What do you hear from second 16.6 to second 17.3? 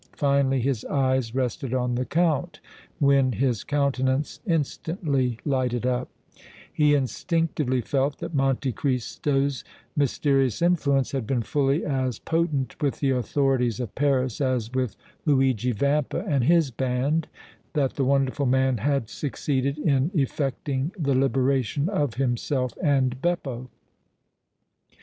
band,